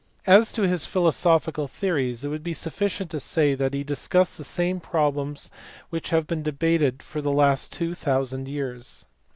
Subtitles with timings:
[0.25, 4.43] As to his philosophical theories, it will be sufficient to say that he discussed the
[4.43, 5.51] same problems
[5.91, 9.05] which have been debated for the last two thousand years.